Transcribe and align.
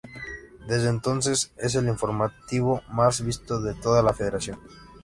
Desde 0.67 0.89
entonces 0.89 1.51
es 1.57 1.75
el 1.75 1.87
informativo 1.87 2.81
más 2.89 3.23
visto 3.23 3.61
de 3.61 3.75
toda 3.75 4.01
la 4.01 4.13
Federación. 4.15 4.57